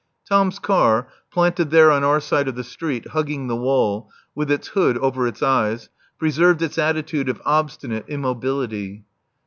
[0.27, 4.69] Tom's car, planted there on our side of the street, hugging the wall, with its
[4.69, 9.05] hood over its eyes, preserved its attitude of obstinate immobility.